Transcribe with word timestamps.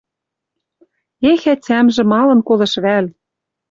Эх, 1.31 1.41
ӓтямжӹ 1.53 2.03
малын 2.11 2.39
колыш 2.47 2.73
вӓл?..»— 2.83 3.05